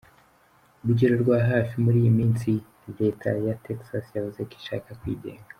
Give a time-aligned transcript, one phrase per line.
[0.81, 2.49] Urugero rwa hafi muri iyi minsi
[2.99, 5.47] Leta ya Texas yavuze ko ishaka kwigenga.